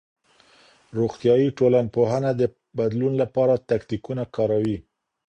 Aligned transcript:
روغتيائي 0.97 1.47
ټولنپوهنه 1.59 2.31
د 2.35 2.41
بدلون 2.77 3.13
لپاره 3.21 3.53
تکتيکونه 3.69 4.23
کاروي. 4.35 4.77